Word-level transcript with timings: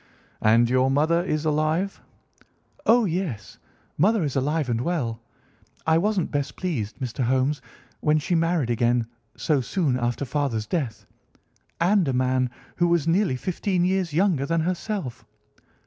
"And 0.41 0.67
your 0.67 0.89
mother 0.89 1.21
is 1.23 1.45
alive?" 1.45 2.01
"Oh, 2.87 3.05
yes, 3.05 3.59
mother 3.99 4.23
is 4.23 4.35
alive 4.35 4.67
and 4.67 4.81
well. 4.81 5.21
I 5.85 5.99
wasn't 5.99 6.31
best 6.31 6.55
pleased, 6.55 6.97
Mr. 6.97 7.25
Holmes, 7.25 7.61
when 7.99 8.17
she 8.17 8.33
married 8.33 8.71
again 8.71 9.05
so 9.37 9.61
soon 9.61 9.99
after 9.99 10.25
father's 10.25 10.65
death, 10.65 11.05
and 11.79 12.07
a 12.07 12.13
man 12.13 12.49
who 12.77 12.87
was 12.87 13.07
nearly 13.07 13.35
fifteen 13.35 13.85
years 13.85 14.11
younger 14.11 14.47
than 14.47 14.61
herself. 14.61 15.23